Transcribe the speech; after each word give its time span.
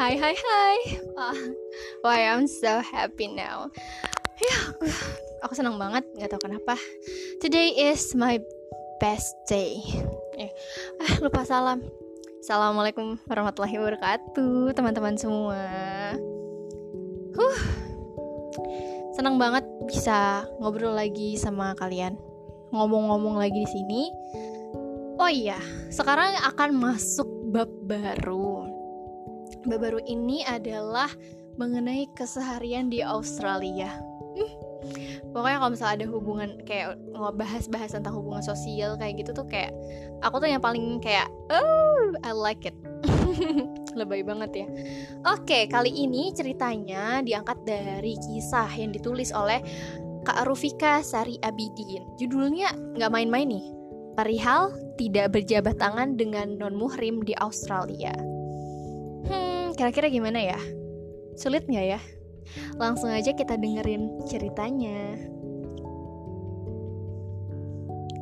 Hai 0.00 0.16
hai 0.16 0.32
hai 0.32 0.76
Wah, 1.12 1.36
Why 2.00 2.32
I'm 2.32 2.48
so 2.48 2.80
happy 2.80 3.28
now. 3.28 3.68
Ya 4.40 4.56
aku, 4.72 4.88
aku 5.44 5.52
senang 5.52 5.76
banget 5.76 6.08
Gak 6.16 6.32
tau 6.32 6.40
kenapa. 6.40 6.72
Today 7.44 7.76
is 7.76 8.16
my 8.16 8.40
best 8.96 9.36
day. 9.44 9.76
Eh, 10.40 10.48
Ah 11.04 11.20
lupa 11.20 11.44
salam. 11.44 11.84
Assalamualaikum 12.40 13.20
warahmatullahi 13.28 13.76
wabarakatuh 13.76 14.72
Teman-teman 14.72 15.20
semua. 15.20 15.60
Huh. 17.36 17.58
Senang 19.12 19.36
banget 19.36 19.68
bisa 19.84 20.48
ngobrol 20.64 20.96
lagi 20.96 21.36
sama 21.36 21.76
kalian. 21.76 22.16
Ngomong-ngomong 22.72 23.36
lagi 23.36 23.52
di 23.52 23.68
sini. 23.68 24.02
Oh 25.20 25.28
iya, 25.28 25.60
sekarang 25.92 26.40
akan 26.40 26.88
masuk 26.88 27.28
bab 27.52 27.68
baru 27.84 28.69
baru 29.66 30.00
ini 30.08 30.44
adalah 30.46 31.10
mengenai 31.60 32.08
keseharian 32.16 32.88
di 32.88 33.04
Australia. 33.04 34.00
Hmm. 34.38 34.52
Pokoknya 35.30 35.58
kalau 35.60 35.72
misalnya 35.76 35.94
ada 36.02 36.06
hubungan 36.08 36.50
kayak 36.64 36.96
ngebahas-bahas 37.12 37.94
tentang 37.94 38.16
hubungan 38.16 38.42
sosial 38.42 38.96
kayak 38.96 39.22
gitu 39.22 39.30
tuh 39.36 39.46
kayak 39.46 39.70
aku 40.24 40.40
tuh 40.40 40.48
yang 40.48 40.62
paling 40.62 40.98
kayak 40.98 41.28
oh 41.52 42.16
I 42.24 42.32
like 42.32 42.64
it. 42.64 42.74
Lebay 43.98 44.24
banget 44.24 44.64
ya. 44.64 44.66
Oke, 45.28 45.66
kali 45.68 45.90
ini 45.92 46.32
ceritanya 46.34 47.20
diangkat 47.20 47.58
dari 47.66 48.16
kisah 48.18 48.70
yang 48.74 48.90
ditulis 48.94 49.30
oleh 49.34 49.60
Kak 50.24 50.46
Rufika 50.46 51.00
Sari 51.04 51.36
Abidin. 51.42 52.04
Judulnya 52.18 52.72
nggak 52.96 53.12
main-main 53.12 53.48
nih. 53.50 53.66
Perihal 54.18 54.74
tidak 54.98 55.32
berjabat 55.32 55.80
tangan 55.80 56.18
dengan 56.18 56.58
non 56.58 56.76
muhrim 56.76 57.22
di 57.24 57.32
Australia. 57.38 58.12
Kira-kira 59.76 60.12
gimana 60.12 60.40
ya? 60.40 60.60
Sulit 61.40 61.64
nggak 61.64 61.86
ya? 61.96 62.00
Langsung 62.76 63.08
aja 63.08 63.32
kita 63.32 63.56
dengerin 63.56 64.24
ceritanya. 64.28 65.16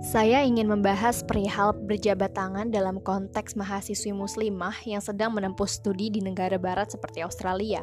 Saya 0.08 0.46
ingin 0.46 0.70
membahas 0.70 1.20
perihal 1.26 1.74
berjabat 1.74 2.32
tangan 2.32 2.72
dalam 2.72 3.02
konteks 3.02 3.58
mahasiswi 3.58 4.14
muslimah 4.14 4.72
yang 4.86 5.02
sedang 5.02 5.34
menempuh 5.34 5.68
studi 5.68 6.08
di 6.08 6.22
negara 6.22 6.56
barat 6.56 6.88
seperti 6.94 7.20
Australia. 7.20 7.82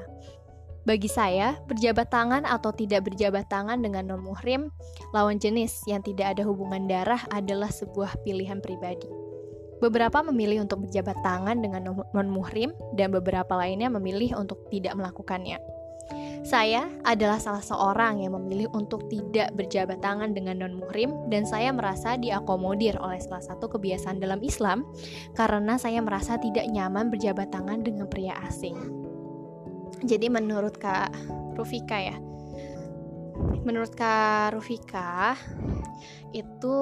Bagi 0.86 1.10
saya, 1.10 1.58
berjabat 1.66 2.14
tangan 2.14 2.46
atau 2.46 2.70
tidak 2.70 3.10
berjabat 3.10 3.50
tangan 3.50 3.82
dengan 3.82 4.10
non-muhrim, 4.10 4.70
lawan 5.18 5.42
jenis 5.42 5.82
yang 5.90 6.06
tidak 6.06 6.38
ada 6.38 6.46
hubungan 6.46 6.86
darah 6.86 7.22
adalah 7.34 7.74
sebuah 7.74 8.22
pilihan 8.22 8.62
pribadi. 8.62 9.25
Beberapa 9.86 10.26
memilih 10.26 10.66
untuk 10.66 10.90
berjabat 10.90 11.22
tangan 11.22 11.62
dengan 11.62 11.94
non-muhrim 12.10 12.74
dan 12.98 13.14
beberapa 13.14 13.54
lainnya 13.54 13.94
memilih 13.94 14.34
untuk 14.34 14.66
tidak 14.74 14.98
melakukannya. 14.98 15.62
Saya 16.42 16.90
adalah 17.06 17.38
salah 17.38 17.62
seorang 17.62 18.22
yang 18.26 18.34
memilih 18.34 18.70
untuk 18.74 19.06
tidak 19.14 19.54
berjabat 19.54 20.02
tangan 20.02 20.34
dengan 20.34 20.62
non-muhrim 20.62 21.30
dan 21.30 21.46
saya 21.46 21.70
merasa 21.70 22.18
diakomodir 22.18 22.98
oleh 22.98 23.22
salah 23.22 23.46
satu 23.46 23.70
kebiasaan 23.78 24.18
dalam 24.18 24.42
Islam 24.42 24.90
karena 25.38 25.78
saya 25.78 26.02
merasa 26.02 26.42
tidak 26.42 26.66
nyaman 26.70 27.14
berjabat 27.14 27.54
tangan 27.54 27.86
dengan 27.86 28.10
pria 28.10 28.34
asing. 28.46 28.78
Jadi 30.02 30.34
menurut 30.34 30.82
Kak 30.82 31.14
Rufika 31.58 31.98
ya, 31.98 32.18
menurut 33.66 33.92
Kak 33.98 34.54
Rufika, 34.54 35.34
itu 36.36 36.76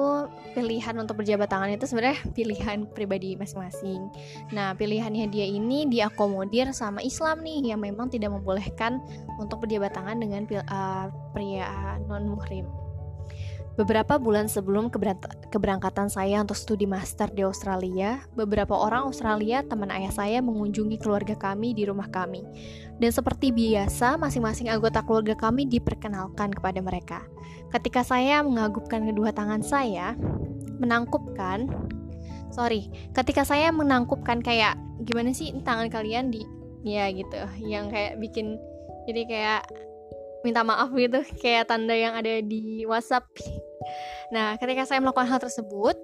pilihan 0.52 0.94
untuk 0.98 1.22
berjabat 1.22 1.46
tangan 1.46 1.70
itu 1.70 1.86
sebenarnya 1.86 2.20
pilihan 2.34 2.84
pribadi 2.90 3.38
masing-masing. 3.38 4.10
Nah, 4.50 4.74
pilihannya 4.74 5.30
dia 5.30 5.46
ini 5.46 5.86
diakomodir 5.86 6.74
sama 6.74 7.00
Islam 7.00 7.40
nih 7.40 7.72
yang 7.72 7.80
memang 7.80 8.10
tidak 8.10 8.34
membolehkan 8.34 8.98
untuk 9.38 9.64
berjabat 9.64 9.94
tangan 9.94 10.18
dengan 10.18 10.44
uh, 10.68 11.06
pria 11.32 11.96
non 12.04 12.28
muhrim. 12.28 12.83
Beberapa 13.74 14.22
bulan 14.22 14.46
sebelum 14.46 14.86
keberangkatan 15.50 16.06
saya 16.06 16.38
untuk 16.38 16.54
studi 16.54 16.86
master 16.86 17.26
di 17.34 17.42
Australia, 17.42 18.22
beberapa 18.38 18.70
orang 18.70 19.10
Australia, 19.10 19.66
teman 19.66 19.90
ayah 19.90 20.14
saya, 20.14 20.38
mengunjungi 20.38 21.02
keluarga 21.02 21.34
kami 21.34 21.74
di 21.74 21.82
rumah 21.82 22.06
kami. 22.06 22.46
Dan 23.02 23.10
seperti 23.10 23.50
biasa, 23.50 24.14
masing-masing 24.14 24.70
anggota 24.70 25.02
keluarga 25.02 25.34
kami 25.34 25.66
diperkenalkan 25.66 26.54
kepada 26.54 26.78
mereka. 26.78 27.26
Ketika 27.74 28.06
saya 28.06 28.46
mengagupkan 28.46 29.10
kedua 29.10 29.34
tangan 29.34 29.66
saya, 29.66 30.14
menangkupkan, 30.78 31.66
sorry, 32.54 32.86
ketika 33.10 33.42
saya 33.42 33.74
menangkupkan 33.74 34.38
kayak 34.38 34.78
gimana 35.02 35.34
sih 35.34 35.50
tangan 35.66 35.90
kalian 35.90 36.30
di, 36.30 36.46
ya 36.86 37.10
gitu, 37.10 37.42
yang 37.58 37.90
kayak 37.90 38.22
bikin, 38.22 38.54
jadi 39.10 39.22
kayak 39.26 39.62
minta 40.44 40.60
maaf 40.60 40.92
gitu 40.92 41.24
kayak 41.40 41.72
tanda 41.72 41.96
yang 41.96 42.12
ada 42.12 42.44
di 42.44 42.84
WhatsApp. 42.84 43.24
Nah, 44.30 44.60
ketika 44.60 44.84
saya 44.84 45.00
melakukan 45.00 45.26
hal 45.26 45.40
tersebut 45.40 45.96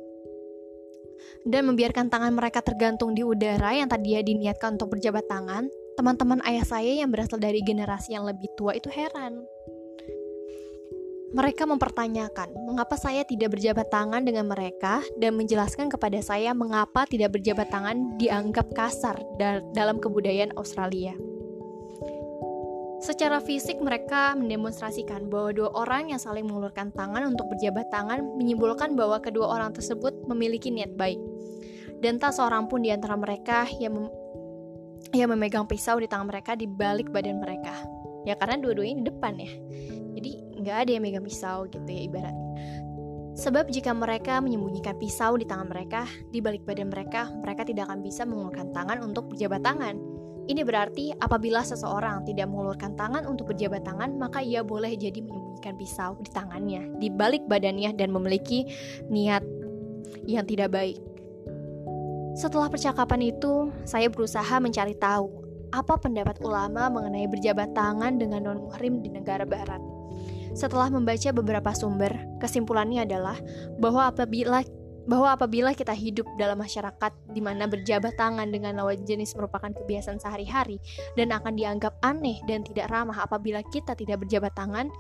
dan 1.45 1.69
membiarkan 1.69 2.09
tangan 2.09 2.33
mereka 2.33 2.65
tergantung 2.65 3.13
di 3.13 3.21
udara 3.21 3.77
yang 3.77 3.89
tadi 3.89 4.17
dia 4.17 4.25
diniatkan 4.25 4.81
untuk 4.81 4.97
berjabat 4.97 5.25
tangan, 5.29 5.69
teman-teman 6.01 6.41
ayah 6.49 6.65
saya 6.65 7.05
yang 7.05 7.13
berasal 7.13 7.37
dari 7.37 7.61
generasi 7.61 8.17
yang 8.17 8.25
lebih 8.25 8.49
tua 8.57 8.73
itu 8.73 8.89
heran. 8.89 9.45
Mereka 11.31 11.63
mempertanyakan 11.63 12.51
mengapa 12.67 12.99
saya 12.99 13.23
tidak 13.23 13.55
berjabat 13.55 13.87
tangan 13.87 14.27
dengan 14.27 14.51
mereka 14.51 14.99
dan 15.23 15.39
menjelaskan 15.39 15.87
kepada 15.87 16.19
saya 16.19 16.51
mengapa 16.59 17.07
tidak 17.07 17.39
berjabat 17.39 17.71
tangan 17.71 18.19
dianggap 18.19 18.67
kasar 18.75 19.15
dalam 19.71 20.03
kebudayaan 20.03 20.51
Australia. 20.59 21.15
Secara 23.01 23.41
fisik 23.41 23.81
mereka 23.81 24.37
mendemonstrasikan 24.37 25.33
bahwa 25.33 25.57
dua 25.57 25.73
orang 25.73 26.13
yang 26.13 26.21
saling 26.21 26.45
mengulurkan 26.45 26.93
tangan 26.93 27.33
untuk 27.33 27.49
berjabat 27.49 27.89
tangan 27.89 28.21
menyimpulkan 28.37 28.93
bahwa 28.93 29.17
kedua 29.25 29.57
orang 29.57 29.73
tersebut 29.73 30.13
memiliki 30.29 30.69
niat 30.69 30.93
baik. 31.01 31.17
Dan 32.05 32.21
tak 32.21 32.37
seorang 32.37 32.69
pun 32.69 32.85
di 32.85 32.93
antara 32.93 33.17
mereka 33.17 33.65
yang, 33.81 33.97
mem 33.97 34.07
yang 35.17 35.33
memegang 35.33 35.65
pisau 35.65 35.97
di 35.97 36.13
tangan 36.13 36.29
mereka 36.29 36.53
di 36.53 36.69
balik 36.69 37.09
badan 37.09 37.41
mereka. 37.41 37.73
Ya 38.29 38.37
karena 38.37 38.61
dua-duanya 38.61 39.01
di 39.01 39.05
depan 39.09 39.33
ya. 39.41 39.53
Jadi 40.21 40.31
nggak 40.61 40.77
ada 40.85 40.91
yang 40.93 41.01
megang 41.01 41.25
pisau 41.25 41.65
gitu 41.73 41.89
ya 41.89 42.05
ibaratnya. 42.05 42.49
Sebab 43.41 43.73
jika 43.73 43.97
mereka 43.97 44.45
menyembunyikan 44.45 45.01
pisau 45.01 45.41
di 45.41 45.49
tangan 45.49 45.73
mereka, 45.73 46.05
di 46.29 46.45
balik 46.45 46.69
badan 46.69 46.93
mereka, 46.93 47.33
mereka 47.41 47.65
tidak 47.65 47.89
akan 47.89 48.05
bisa 48.05 48.29
mengulurkan 48.29 48.77
tangan 48.77 49.01
untuk 49.01 49.33
berjabat 49.33 49.65
tangan 49.65 50.10
ini 50.51 50.67
berarti 50.67 51.15
apabila 51.15 51.63
seseorang 51.63 52.27
tidak 52.27 52.51
mengulurkan 52.51 52.99
tangan 52.99 53.23
untuk 53.31 53.55
berjabat 53.55 53.87
tangan, 53.87 54.19
maka 54.19 54.43
ia 54.43 54.67
boleh 54.67 54.99
jadi 54.99 55.23
menyembunyikan 55.23 55.79
pisau 55.79 56.19
di 56.19 56.27
tangannya, 56.35 56.91
di 56.99 57.07
balik 57.07 57.47
badannya 57.47 57.95
dan 57.95 58.11
memiliki 58.11 58.67
niat 59.07 59.47
yang 60.27 60.43
tidak 60.51 60.75
baik. 60.75 60.99
Setelah 62.35 62.67
percakapan 62.67 63.31
itu, 63.31 63.71
saya 63.87 64.11
berusaha 64.11 64.59
mencari 64.59 64.99
tahu 64.99 65.31
apa 65.71 65.95
pendapat 66.03 66.43
ulama 66.43 66.91
mengenai 66.91 67.31
berjabat 67.31 67.71
tangan 67.71 68.19
dengan 68.19 68.51
non-muhrim 68.51 68.99
di 69.07 69.15
negara 69.15 69.47
barat. 69.47 69.79
Setelah 70.51 70.91
membaca 70.91 71.31
beberapa 71.31 71.71
sumber, 71.79 72.11
kesimpulannya 72.43 73.07
adalah 73.07 73.39
bahwa 73.79 74.11
apabila 74.11 74.67
bahwa 75.09 75.33
apabila 75.33 75.73
kita 75.73 75.95
hidup 75.97 76.29
dalam 76.37 76.61
masyarakat 76.61 77.13
di 77.33 77.41
mana 77.41 77.65
berjabat 77.65 78.17
tangan 78.21 78.53
dengan 78.53 78.77
lawan 78.81 79.01
jenis 79.07 79.33
merupakan 79.39 79.73
kebiasaan 79.73 80.21
sehari-hari 80.21 80.77
dan 81.17 81.33
akan 81.33 81.57
dianggap 81.57 81.97
aneh 82.05 82.41
dan 82.45 82.61
tidak 82.67 82.93
ramah 82.93 83.17
apabila 83.25 83.65
kita 83.73 83.97
tidak 83.97 84.21
berjabat 84.25 84.53
tangan, 84.53 84.93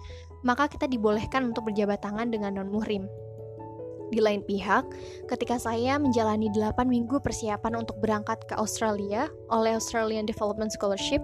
maka 0.46 0.70
kita 0.70 0.88
dibolehkan 0.88 1.52
untuk 1.52 1.68
berjabat 1.68 2.00
tangan 2.00 2.32
dengan 2.32 2.56
non-muhrim. 2.56 3.04
Di 4.10 4.18
lain 4.18 4.42
pihak, 4.42 4.90
ketika 5.30 5.54
saya 5.62 5.94
menjalani 5.94 6.50
8 6.50 6.82
minggu 6.82 7.22
persiapan 7.22 7.78
untuk 7.78 8.02
berangkat 8.02 8.42
ke 8.50 8.58
Australia 8.58 9.30
oleh 9.54 9.78
Australian 9.78 10.26
Development 10.26 10.66
Scholarship 10.74 11.22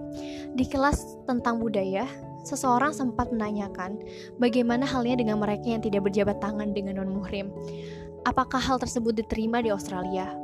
di 0.55 0.63
kelas 0.63 1.19
tentang 1.27 1.59
budaya, 1.59 2.07
seseorang 2.47 2.95
sempat 2.95 3.27
menanyakan 3.27 3.99
bagaimana 4.39 4.87
halnya 4.87 5.19
dengan 5.19 5.43
mereka 5.43 5.67
yang 5.67 5.83
tidak 5.83 6.07
berjabat 6.07 6.39
tangan 6.39 6.71
dengan 6.71 7.03
non-muhrim. 7.03 7.51
Apakah 8.27 8.59
hal 8.59 8.75
tersebut 8.75 9.15
diterima 9.15 9.63
di 9.63 9.71
Australia? 9.71 10.35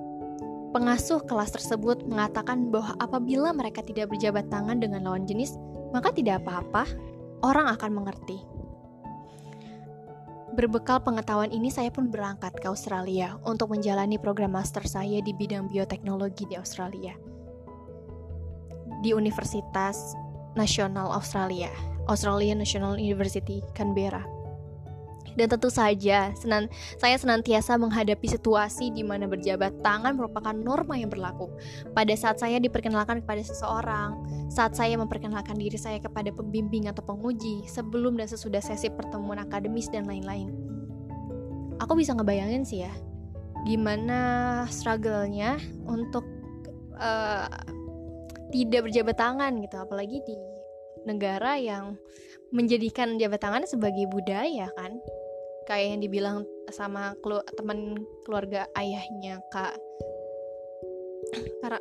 Pengasuh 0.72 1.20
kelas 1.28 1.52
tersebut 1.52 2.08
mengatakan 2.08 2.72
bahwa 2.72 2.96
apabila 2.96 3.52
mereka 3.52 3.84
tidak 3.84 4.08
berjabat 4.08 4.48
tangan 4.48 4.80
dengan 4.80 5.04
lawan 5.04 5.28
jenis, 5.28 5.60
maka 5.92 6.16
tidak 6.16 6.40
apa-apa, 6.48 6.88
orang 7.44 7.68
akan 7.76 7.92
mengerti. 7.92 8.40
Berbekal 10.56 11.04
pengetahuan 11.04 11.52
ini, 11.52 11.68
saya 11.68 11.92
pun 11.92 12.08
berangkat 12.08 12.56
ke 12.56 12.72
Australia 12.72 13.36
untuk 13.44 13.76
menjalani 13.76 14.16
program 14.16 14.56
master 14.56 14.88
saya 14.88 15.20
di 15.20 15.36
bidang 15.36 15.68
bioteknologi 15.68 16.48
di 16.48 16.56
Australia. 16.56 17.12
Di 19.04 19.12
Universitas 19.12 20.16
Nasional 20.56 21.12
Australia, 21.12 21.68
Australian 22.08 22.64
National 22.64 22.96
University, 22.96 23.60
Canberra. 23.76 24.33
Dan 25.34 25.50
tentu 25.50 25.70
saja, 25.74 26.30
senan 26.38 26.70
saya 27.02 27.18
senantiasa 27.18 27.78
menghadapi 27.82 28.30
situasi 28.30 28.94
di 28.94 29.02
mana 29.02 29.26
berjabat 29.26 29.82
tangan 29.82 30.14
merupakan 30.14 30.54
norma 30.54 30.94
yang 30.98 31.10
berlaku. 31.10 31.50
Pada 31.98 32.14
saat 32.14 32.38
saya 32.38 32.62
diperkenalkan 32.62 33.26
kepada 33.26 33.42
seseorang, 33.42 34.22
saat 34.54 34.78
saya 34.78 34.94
memperkenalkan 34.98 35.58
diri 35.58 35.78
saya 35.78 35.98
kepada 35.98 36.30
pembimbing 36.30 36.86
atau 36.90 37.02
penguji, 37.02 37.66
sebelum 37.66 38.18
dan 38.18 38.30
sesudah 38.30 38.62
sesi 38.62 38.94
pertemuan 38.94 39.42
akademis 39.42 39.90
dan 39.90 40.06
lain-lain. 40.06 40.54
Aku 41.82 41.98
bisa 41.98 42.14
ngebayangin 42.14 42.64
sih 42.64 42.86
ya, 42.86 42.94
gimana 43.66 44.64
struggle-nya 44.70 45.58
untuk 45.90 46.24
uh, 47.02 47.50
tidak 48.54 48.86
berjabat 48.88 49.18
tangan 49.18 49.58
gitu, 49.60 49.76
apalagi 49.82 50.22
di 50.24 50.38
negara 51.04 51.60
yang 51.60 52.00
menjadikan 52.54 53.18
jabat 53.20 53.42
tangan 53.42 53.66
sebagai 53.68 54.08
budaya 54.08 54.70
kan 54.78 54.96
kayak 55.68 55.96
yang 55.96 56.02
dibilang 56.04 56.38
sama 56.72 57.16
kelu 57.24 57.40
teman 57.56 58.00
keluarga 58.28 58.68
ayahnya 58.78 59.40
kak. 59.52 59.76
Kara 61.64 61.80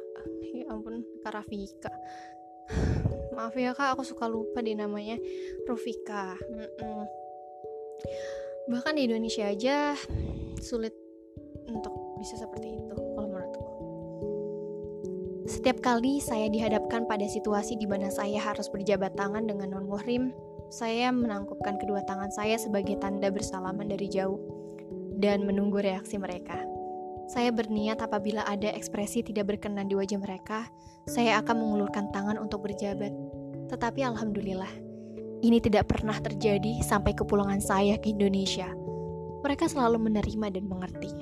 ya 0.54 0.64
ampun 0.70 1.02
kak 1.22 1.32
Rafika. 1.34 1.92
Maaf 3.34 3.56
ya 3.56 3.72
kak 3.74 3.98
aku 3.98 4.02
suka 4.06 4.28
lupa 4.28 4.60
di 4.60 4.76
namanya. 4.76 5.18
Rufika 5.66 6.36
mm 6.38 6.68
-mm. 6.78 7.04
bahkan 8.70 8.94
di 8.94 9.10
Indonesia 9.10 9.46
aja 9.46 9.94
sulit 10.62 10.94
untuk 11.66 11.94
bisa 12.18 12.38
seperti 12.38 12.78
itu 12.78 12.94
kalau 12.94 13.26
menurutku 13.26 13.62
setiap 15.50 15.82
kali 15.82 16.22
saya 16.22 16.46
dihadapkan 16.46 17.06
pada 17.10 17.26
situasi 17.26 17.74
di 17.74 17.86
mana 17.90 18.10
saya 18.10 18.38
harus 18.38 18.70
berjabat 18.70 19.18
tangan 19.18 19.46
dengan 19.46 19.74
non 19.74 19.86
muhrim 19.90 20.30
saya 20.72 21.12
menangkupkan 21.12 21.76
kedua 21.76 22.00
tangan 22.08 22.32
saya 22.32 22.56
sebagai 22.56 22.96
tanda 22.96 23.28
bersalaman 23.28 23.92
dari 23.92 24.08
jauh 24.08 24.40
dan 25.20 25.44
menunggu 25.44 25.84
reaksi 25.84 26.16
mereka. 26.16 26.56
Saya 27.28 27.52
berniat 27.52 28.00
apabila 28.00 28.40
ada 28.48 28.72
ekspresi 28.72 29.20
tidak 29.20 29.52
berkenan 29.52 29.84
di 29.84 29.92
wajah 29.92 30.16
mereka, 30.16 30.64
saya 31.04 31.44
akan 31.44 31.60
mengulurkan 31.60 32.08
tangan 32.08 32.40
untuk 32.40 32.64
berjabat. 32.64 33.12
Tetapi 33.68 34.00
alhamdulillah, 34.00 34.72
ini 35.44 35.60
tidak 35.60 35.92
pernah 35.92 36.16
terjadi 36.16 36.80
sampai 36.80 37.12
kepulangan 37.12 37.60
saya 37.60 38.00
ke 38.00 38.16
Indonesia. 38.16 38.72
Mereka 39.44 39.68
selalu 39.68 40.08
menerima 40.08 40.56
dan 40.56 40.64
mengerti. 40.72 41.12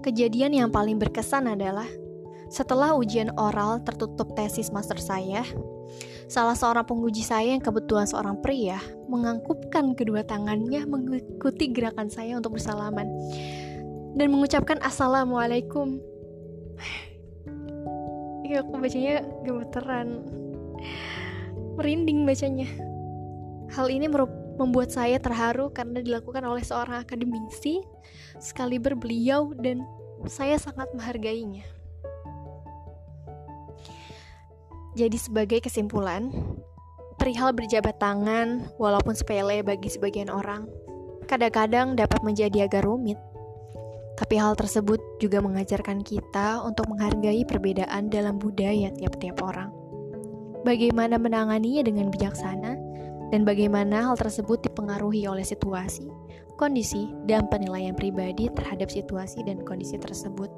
Kejadian 0.00 0.56
yang 0.56 0.70
paling 0.72 0.96
berkesan 0.96 1.52
adalah 1.52 1.86
setelah 2.48 2.96
ujian 2.96 3.28
oral 3.36 3.84
tertutup 3.84 4.32
tesis 4.36 4.72
master 4.72 4.96
saya, 4.96 5.44
Salah 6.32 6.56
seorang 6.56 6.88
penguji 6.88 7.20
saya 7.20 7.52
yang 7.52 7.60
kebetulan 7.60 8.08
seorang 8.08 8.40
pria 8.40 8.80
mengangkupkan 9.04 9.92
kedua 9.92 10.24
tangannya 10.24 10.80
mengikuti 10.88 11.68
gerakan 11.68 12.08
saya 12.08 12.40
untuk 12.40 12.56
bersalaman 12.56 13.04
dan 14.16 14.32
mengucapkan 14.32 14.80
assalamualaikum. 14.80 16.00
Ya 18.48 18.60
aku 18.60 18.80
bacanya 18.80 19.24
gemeteran, 19.48 20.28
merinding 21.80 22.28
bacanya. 22.28 22.68
Hal 23.72 23.88
ini 23.88 24.08
membuat 24.60 24.92
saya 24.92 25.16
terharu 25.16 25.72
karena 25.72 26.04
dilakukan 26.04 26.44
oleh 26.44 26.60
seorang 26.60 27.00
akademisi 27.00 27.80
sekali 28.40 28.76
berbeliau 28.76 29.56
dan 29.56 29.84
saya 30.28 30.60
sangat 30.60 30.84
menghargainya. 30.92 31.64
Jadi 34.92 35.16
sebagai 35.16 35.64
kesimpulan, 35.64 36.28
perihal 37.16 37.56
berjabat 37.56 37.96
tangan, 37.96 38.68
walaupun 38.76 39.16
sepele 39.16 39.64
bagi 39.64 39.88
sebagian 39.88 40.28
orang, 40.28 40.68
kadang-kadang 41.24 41.96
dapat 41.96 42.20
menjadi 42.20 42.68
agak 42.68 42.84
rumit. 42.84 43.16
Tapi 44.20 44.36
hal 44.36 44.52
tersebut 44.52 45.00
juga 45.16 45.40
mengajarkan 45.40 46.04
kita 46.04 46.60
untuk 46.60 46.92
menghargai 46.92 47.40
perbedaan 47.48 48.12
dalam 48.12 48.36
budaya 48.36 48.92
tiap-tiap 48.92 49.40
orang. 49.40 49.72
Bagaimana 50.62 51.16
menanganinya 51.16 51.82
dengan 51.88 52.12
bijaksana, 52.12 52.76
dan 53.32 53.48
bagaimana 53.48 54.12
hal 54.12 54.16
tersebut 54.20 54.60
dipengaruhi 54.60 55.24
oleh 55.24 55.42
situasi, 55.42 56.04
kondisi, 56.60 57.08
dan 57.24 57.48
penilaian 57.48 57.96
pribadi 57.96 58.52
terhadap 58.52 58.92
situasi 58.92 59.40
dan 59.48 59.64
kondisi 59.64 59.96
tersebut. 59.96 60.52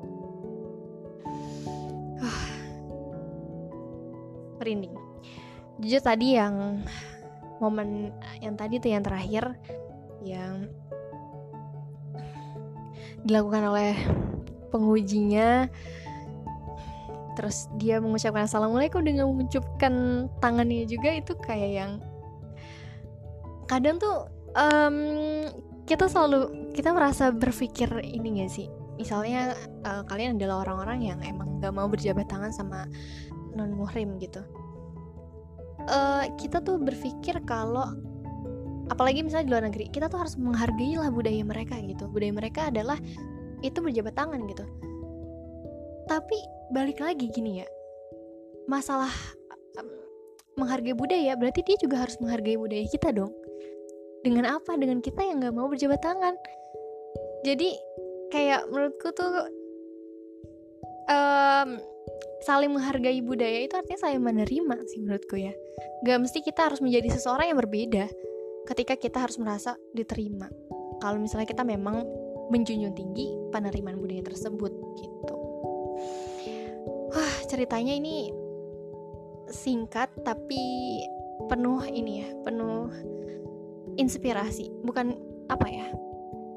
Merinding. 4.65 4.97
Jujur 5.85 6.01
tadi 6.01 6.41
yang 6.41 6.81
momen 7.61 8.09
yang 8.41 8.57
tadi 8.57 8.81
tuh 8.81 8.91
yang 8.97 9.05
terakhir 9.05 9.53
yang 10.25 10.73
dilakukan 13.29 13.69
oleh 13.69 13.93
pengujinya 14.73 15.69
terus 17.35 17.67
dia 17.77 17.99
mengucapkan 17.99 18.47
assalamualaikum 18.47 19.03
dengan 19.03 19.27
mengucapkan 19.29 20.27
tangannya 20.39 20.87
juga 20.87 21.11
itu 21.13 21.35
kayak 21.43 21.71
yang 21.71 21.93
kadang 23.67 23.99
tuh 23.99 24.31
um, 24.55 24.97
kita 25.85 26.09
selalu 26.09 26.73
kita 26.73 26.95
merasa 26.95 27.29
berpikir 27.35 27.91
ini 28.01 28.45
gak 28.45 28.53
sih? 28.53 28.69
Misalnya 28.95 29.59
uh, 29.83 30.07
kalian 30.07 30.39
adalah 30.39 30.63
orang-orang 30.65 31.11
yang 31.13 31.19
emang 31.27 31.59
gak 31.59 31.75
mau 31.75 31.91
berjabat 31.91 32.31
tangan 32.31 32.55
sama 32.55 32.87
non 33.55 33.73
muhrim 33.75 34.19
gitu. 34.19 34.43
Uh, 35.85 36.29
kita 36.41 36.63
tuh 36.65 36.81
berpikir 36.81 37.39
kalau 37.45 37.93
apalagi 38.89 39.25
misalnya 39.25 39.47
di 39.49 39.53
luar 39.53 39.65
negeri 39.69 39.89
kita 39.91 40.09
tuh 40.09 40.21
harus 40.21 40.37
menghargai 40.37 40.99
lah 40.99 41.11
budaya 41.11 41.43
mereka 41.43 41.79
gitu. 41.83 42.07
Budaya 42.11 42.33
mereka 42.35 42.69
adalah 42.69 42.99
itu 43.65 43.79
berjabat 43.81 44.15
tangan 44.15 44.45
gitu. 44.51 44.65
Tapi 46.05 46.39
balik 46.73 47.01
lagi 47.01 47.33
gini 47.33 47.65
ya 47.65 47.69
masalah 48.65 49.13
um, 49.77 49.89
menghargai 50.57 50.97
budaya 50.97 51.37
berarti 51.37 51.61
dia 51.65 51.77
juga 51.77 52.05
harus 52.05 52.17
menghargai 52.21 52.57
budaya 52.57 52.85
kita 52.89 53.13
dong. 53.13 53.33
Dengan 54.25 54.57
apa? 54.57 54.73
Dengan 54.81 55.05
kita 55.05 55.21
yang 55.21 55.45
nggak 55.45 55.53
mau 55.53 55.69
berjabat 55.69 56.01
tangan. 56.01 56.33
Jadi 57.45 57.77
kayak 58.33 58.73
menurutku 58.73 59.13
tuh 59.13 59.53
um, 61.13 61.77
saling 62.45 62.73
menghargai 62.77 63.25
budaya 63.25 63.65
itu 63.65 63.75
artinya 63.75 64.01
saling 64.05 64.21
menerima 64.21 64.75
sih 64.89 65.01
menurutku 65.01 65.41
ya. 65.41 65.53
Gak 66.05 66.19
mesti 66.21 66.45
kita 66.45 66.69
harus 66.69 66.85
menjadi 66.85 67.17
seseorang 67.17 67.49
yang 67.49 67.59
berbeda 67.59 68.05
ketika 68.69 68.95
kita 69.01 69.25
harus 69.25 69.41
merasa 69.41 69.77
diterima. 69.97 70.49
Kalau 71.01 71.17
misalnya 71.21 71.49
kita 71.49 71.65
memang 71.65 72.05
menjunjung 72.53 72.93
tinggi 72.93 73.33
penerimaan 73.49 74.01
budaya 74.01 74.25
tersebut 74.25 74.73
gitu. 75.01 75.37
Wah 77.15 77.35
ceritanya 77.49 77.97
ini 77.97 78.29
singkat 79.49 80.13
tapi 80.25 80.61
penuh 81.49 81.81
ini 81.89 82.25
ya 82.25 82.29
penuh 82.45 82.93
inspirasi. 83.97 84.69
Bukan 84.85 85.17
apa 85.49 85.67
ya 85.69 85.89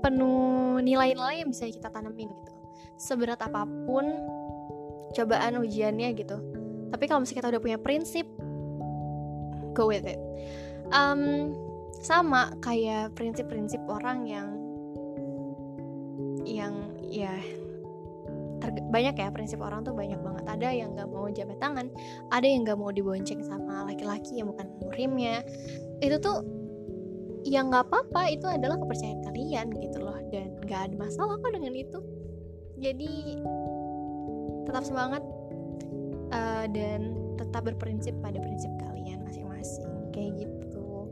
penuh 0.04 0.80
nilai-nilai 0.84 1.44
yang 1.44 1.50
bisa 1.52 1.68
kita 1.68 1.92
tanamin 1.92 2.32
gitu. 2.32 2.54
Seberat 2.98 3.40
apa 3.44 3.64
pun 3.64 4.08
cobaan 5.16 5.60
ujiannya 5.62 6.10
gitu. 6.18 6.38
Tapi 6.92 7.04
kalau 7.08 7.24
misalnya 7.24 7.40
kita 7.44 7.50
udah 7.56 7.62
punya 7.64 7.78
prinsip 7.80 8.26
go 9.78 9.86
with 9.86 10.08
it. 10.10 10.20
Um, 10.90 11.54
sama 12.02 12.56
kayak 12.64 13.14
prinsip-prinsip 13.14 13.82
orang 13.90 14.26
yang 14.26 14.48
yang 16.48 16.96
ya 17.04 17.34
banyak 18.92 19.16
ya 19.16 19.30
prinsip 19.32 19.60
orang 19.62 19.84
tuh 19.86 19.94
banyak 19.94 20.18
banget. 20.24 20.44
Ada 20.48 20.70
yang 20.74 20.96
nggak 20.98 21.10
mau 21.12 21.30
jabat 21.30 21.60
tangan 21.62 21.88
ada 22.34 22.48
yang 22.48 22.66
nggak 22.66 22.80
mau 22.80 22.90
dibonceng 22.90 23.44
sama 23.46 23.86
laki-laki 23.86 24.42
yang 24.42 24.50
bukan 24.50 24.68
murimnya 24.82 25.44
itu 26.02 26.18
tuh 26.18 26.42
yang 27.48 27.72
nggak 27.72 27.88
apa-apa 27.88 28.34
itu 28.34 28.44
adalah 28.44 28.76
kepercayaan 28.76 29.22
kalian 29.24 29.68
gitu 29.78 30.00
loh. 30.02 30.18
Dan 30.34 30.58
nggak 30.66 30.92
ada 30.92 30.96
masalah 30.98 31.36
kok 31.40 31.52
dengan 31.54 31.74
itu. 31.76 32.00
Jadi 32.78 33.42
tetap 34.68 34.84
semangat 34.84 35.24
uh, 36.36 36.68
dan 36.68 37.16
tetap 37.40 37.64
berprinsip 37.64 38.12
pada 38.20 38.38
prinsip 38.44 38.70
kalian 38.84 39.24
masing-masing. 39.24 39.88
Kayak 40.12 40.44
gitu. 40.44 41.08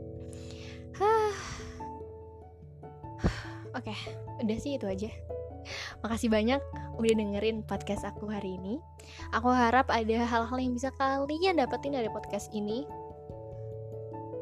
Oke 3.76 3.92
okay, 3.92 3.98
udah 4.44 4.56
sih 4.60 4.76
itu 4.76 4.84
aja. 4.88 5.10
Makasih 6.04 6.30
banyak 6.30 6.60
udah 6.96 7.12
dengerin 7.16 7.64
podcast 7.64 8.04
aku 8.04 8.28
hari 8.28 8.56
ini. 8.60 8.80
Aku 9.36 9.50
harap 9.52 9.88
ada 9.92 10.24
hal-hal 10.24 10.58
yang 10.60 10.72
bisa 10.76 10.92
kalian 10.96 11.60
dapetin 11.60 11.96
dari 11.96 12.08
podcast 12.12 12.52
ini. 12.52 12.84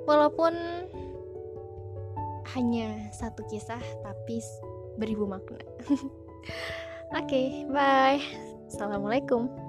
Walaupun 0.05 0.55
hanya 2.55 3.11
satu 3.11 3.43
kisah 3.49 3.81
tapi 4.05 4.39
beribu 5.01 5.27
makna. 5.27 5.59
Oke 7.15 7.27
okay, 7.27 7.47
bye 7.71 8.54
Assalamualaikum. 8.69 9.64